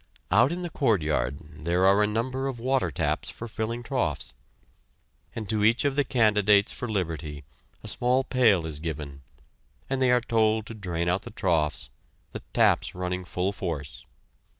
[0.31, 4.33] Out in the courtyard there are a number of water taps for filling troughs,
[5.35, 7.43] and to each of the candidates for liberty
[7.83, 9.21] a small pail is given,
[9.91, 11.91] and they are told to drain out the troughs,
[12.31, 14.07] the taps running full force.